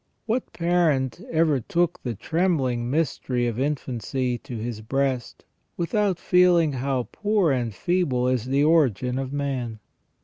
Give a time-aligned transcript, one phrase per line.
[0.25, 5.45] What parent ever took the trembling mystery of infancy to his breast
[5.77, 9.77] without feeling how poor and feeble is the origin of man?